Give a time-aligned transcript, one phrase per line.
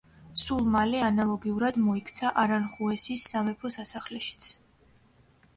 [0.43, 4.53] სულ მალე ანალოგიურად მოიქცა არანხუესის სამეფო სასახლეშიც.